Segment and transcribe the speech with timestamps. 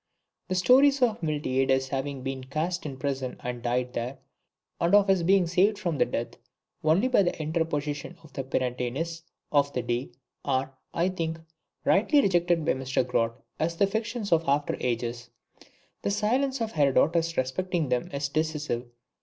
[0.47, 4.17] The stories of Miltiades having been cast into prison and died there,
[4.79, 6.37] and of his having been saved from death
[6.83, 10.09] only by the interposition of the Prytanis of the day,
[10.43, 11.39] are, I think,
[11.85, 13.05] rightly rejected by Mr.
[13.05, 15.29] Grote as the fictions of after ages.
[16.01, 18.89] The silence of Herodotus respecting them is decisive.